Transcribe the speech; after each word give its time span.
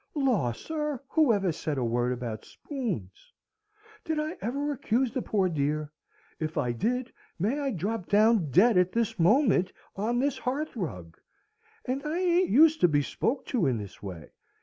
"Law, 0.15 0.51
sir! 0.51 0.99
who 1.09 1.31
ever 1.31 1.51
said 1.51 1.77
a 1.77 1.83
word 1.85 2.11
about 2.11 2.43
spoons? 2.43 3.31
Did 4.03 4.19
I 4.19 4.35
ever 4.41 4.71
accuse 4.71 5.11
the 5.11 5.21
poor 5.21 5.47
dear? 5.47 5.91
If 6.39 6.57
I 6.57 6.71
did, 6.71 7.13
may 7.37 7.59
I 7.59 7.69
drop 7.69 8.07
down 8.09 8.49
dead 8.49 8.79
at 8.79 8.93
this 8.93 9.19
moment 9.19 9.71
on 9.95 10.17
this 10.17 10.39
hearth 10.39 10.75
rug! 10.75 11.17
And 11.85 12.01
I 12.03 12.17
ain't 12.17 12.49
used 12.49 12.81
to 12.81 12.87
be 12.87 13.03
spoke 13.03 13.45
to 13.53 13.67
in 13.67 13.77
this 13.77 14.01
way. 14.01 14.31